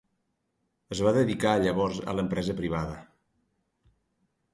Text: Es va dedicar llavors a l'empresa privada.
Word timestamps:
Es 0.95 1.01
va 1.07 1.11
dedicar 1.17 1.51
llavors 1.63 1.99
a 2.13 2.15
l'empresa 2.19 2.55
privada. 2.61 2.97